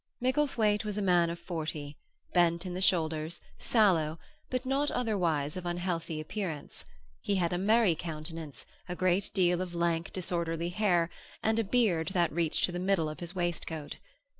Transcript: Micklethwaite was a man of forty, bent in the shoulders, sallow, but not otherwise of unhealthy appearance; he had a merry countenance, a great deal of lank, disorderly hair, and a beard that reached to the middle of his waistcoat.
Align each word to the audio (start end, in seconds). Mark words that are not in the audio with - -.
Micklethwaite 0.19 0.83
was 0.83 0.97
a 0.97 1.01
man 1.03 1.29
of 1.29 1.37
forty, 1.37 1.95
bent 2.33 2.65
in 2.65 2.73
the 2.73 2.81
shoulders, 2.81 3.39
sallow, 3.59 4.17
but 4.49 4.65
not 4.65 4.89
otherwise 4.89 5.55
of 5.55 5.63
unhealthy 5.63 6.19
appearance; 6.19 6.83
he 7.21 7.35
had 7.35 7.53
a 7.53 7.57
merry 7.59 7.93
countenance, 7.93 8.65
a 8.89 8.95
great 8.95 9.29
deal 9.35 9.61
of 9.61 9.75
lank, 9.75 10.11
disorderly 10.11 10.69
hair, 10.69 11.11
and 11.43 11.59
a 11.59 11.63
beard 11.63 12.07
that 12.15 12.31
reached 12.33 12.63
to 12.63 12.71
the 12.71 12.79
middle 12.79 13.07
of 13.09 13.19
his 13.19 13.35
waistcoat. 13.35 13.97